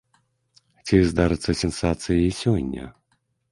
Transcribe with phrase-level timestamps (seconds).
[0.85, 2.83] Ці здарыцца сенсацыя і сёння?